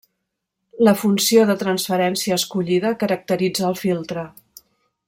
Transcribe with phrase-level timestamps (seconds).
[0.87, 4.27] La funció de transferència escollida caracteritza el filtre.